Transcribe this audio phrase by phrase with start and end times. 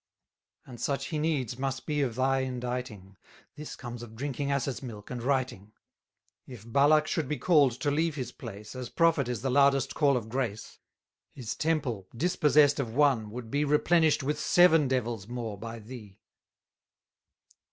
[0.65, 3.17] And such he needs must be of thy inditing;
[3.55, 5.73] This comes of drinking asses' milk and writing.
[6.47, 10.17] If Balak should be call'd to leave his place, As profit is the loudest call
[10.17, 10.79] of grace,
[11.33, 16.17] His temple, dispossess'd of one, would be Replenished with seven devils more by thee.